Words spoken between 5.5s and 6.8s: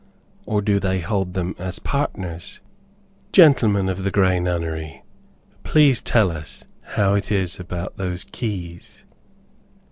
please tell us